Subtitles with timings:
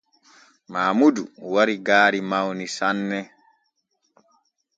[0.71, 1.23] Maamudu
[1.53, 3.19] wari gaari mawni sanne.